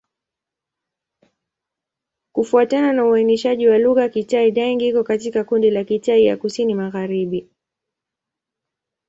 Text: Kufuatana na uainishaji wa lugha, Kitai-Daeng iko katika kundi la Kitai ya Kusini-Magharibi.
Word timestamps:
Kufuatana 2.33 2.93
na 2.93 3.05
uainishaji 3.05 3.67
wa 3.67 3.77
lugha, 3.77 4.09
Kitai-Daeng 4.09 4.81
iko 4.81 5.03
katika 5.03 5.43
kundi 5.43 5.69
la 5.71 5.83
Kitai 5.83 6.25
ya 6.25 6.37
Kusini-Magharibi. 6.37 7.47